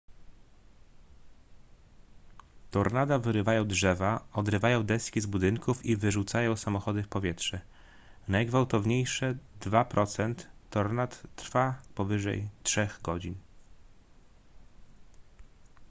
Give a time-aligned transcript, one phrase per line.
[2.71, 7.61] tornada wyrywają drzewa odrywają deski z budynków i wyrzucają samochody w powietrze
[8.27, 13.35] najgwałtowniejsze dwa procent tornad trwa powyżej trzech godzin